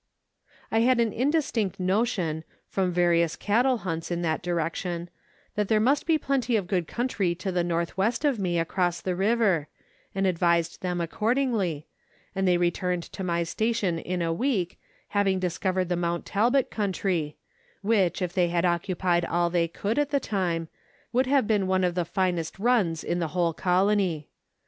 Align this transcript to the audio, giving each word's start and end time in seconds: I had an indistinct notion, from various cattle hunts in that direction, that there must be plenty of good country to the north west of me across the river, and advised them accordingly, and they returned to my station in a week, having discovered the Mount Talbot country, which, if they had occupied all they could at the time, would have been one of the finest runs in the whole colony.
I 0.71 0.79
had 0.79 0.99
an 0.99 1.13
indistinct 1.13 1.79
notion, 1.79 2.43
from 2.67 2.91
various 2.91 3.35
cattle 3.35 3.77
hunts 3.85 4.09
in 4.09 4.23
that 4.23 4.41
direction, 4.41 5.11
that 5.53 5.67
there 5.67 5.79
must 5.79 6.07
be 6.07 6.17
plenty 6.17 6.55
of 6.55 6.65
good 6.65 6.87
country 6.87 7.35
to 7.35 7.51
the 7.51 7.63
north 7.63 7.97
west 7.97 8.25
of 8.25 8.39
me 8.39 8.57
across 8.57 8.99
the 8.99 9.15
river, 9.15 9.67
and 10.15 10.25
advised 10.25 10.81
them 10.81 11.01
accordingly, 11.01 11.85
and 12.33 12.47
they 12.47 12.57
returned 12.57 13.03
to 13.13 13.23
my 13.23 13.43
station 13.43 13.99
in 13.99 14.23
a 14.23 14.33
week, 14.33 14.79
having 15.09 15.37
discovered 15.37 15.87
the 15.87 15.95
Mount 15.95 16.25
Talbot 16.25 16.71
country, 16.71 17.37
which, 17.83 18.23
if 18.23 18.33
they 18.33 18.47
had 18.47 18.65
occupied 18.65 19.23
all 19.23 19.51
they 19.51 19.67
could 19.67 19.99
at 19.99 20.09
the 20.09 20.19
time, 20.19 20.67
would 21.13 21.27
have 21.27 21.45
been 21.45 21.67
one 21.67 21.83
of 21.83 21.93
the 21.93 22.05
finest 22.05 22.57
runs 22.57 23.03
in 23.03 23.19
the 23.19 23.27
whole 23.37 23.53
colony. 23.53 24.29